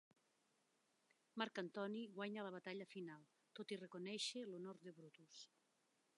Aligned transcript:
Marc 1.41 1.61
Antoni 1.63 2.01
guanya 2.15 2.47
la 2.47 2.55
batalla 2.57 2.89
final, 2.95 3.29
tot 3.61 3.75
i 3.77 3.81
reconèixer 3.83 4.47
l'honor 4.49 4.77
de 4.89 4.97
Brutus. 4.99 5.47